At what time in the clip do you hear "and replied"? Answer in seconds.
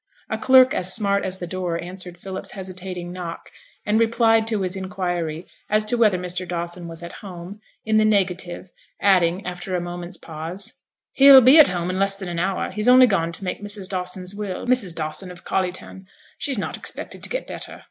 3.85-4.47